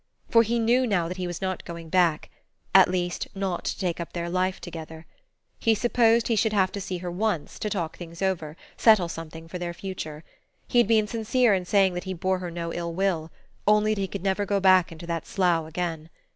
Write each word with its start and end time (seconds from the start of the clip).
For 0.31 0.41
he 0.41 0.57
knew 0.57 0.87
now 0.87 1.07
that 1.07 1.17
he 1.17 1.27
was 1.27 1.43
not 1.43 1.63
going 1.63 1.89
back; 1.89 2.31
at 2.73 2.87
least 2.89 3.27
not 3.35 3.65
to 3.65 3.77
take 3.77 3.99
up 3.99 4.13
their 4.13 4.29
life 4.31 4.59
together. 4.59 5.05
He 5.59 5.75
supposed 5.75 6.27
he 6.27 6.35
should 6.35 6.53
have 6.53 6.71
to 6.71 6.81
see 6.81 6.97
her 6.97 7.11
once, 7.11 7.59
to 7.59 7.69
talk 7.69 7.97
things 7.97 8.19
over, 8.19 8.57
settle 8.77 9.07
something 9.07 9.47
for 9.47 9.59
their 9.59 9.75
future. 9.75 10.23
He 10.67 10.79
had 10.79 10.87
been 10.87 11.05
sincere 11.05 11.53
in 11.53 11.65
saying 11.65 11.93
that 11.93 12.05
he 12.05 12.15
bore 12.15 12.39
her 12.39 12.49
no 12.49 12.73
ill 12.73 12.91
will; 12.95 13.29
only 13.67 13.93
he 13.93 14.07
could 14.07 14.23
never 14.23 14.43
go 14.43 14.59
back 14.59 14.91
into 14.91 15.05
that 15.05 15.27
slough 15.27 15.67
again. 15.67 16.09